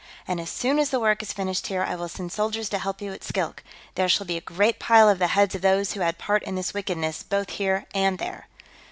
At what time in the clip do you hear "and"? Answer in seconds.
0.27-0.41, 7.93-8.17